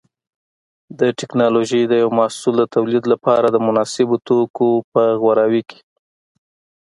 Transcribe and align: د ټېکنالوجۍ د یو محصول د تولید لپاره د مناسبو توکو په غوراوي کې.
د 0.99 1.01
ټېکنالوجۍ 1.19 1.83
د 1.87 1.93
یو 2.01 2.09
محصول 2.19 2.53
د 2.59 2.63
تولید 2.75 3.03
لپاره 3.13 3.45
د 3.49 3.55
مناسبو 3.67 4.15
توکو 4.27 4.69
په 4.93 5.03
غوراوي 5.21 5.61
کې. 5.69 5.79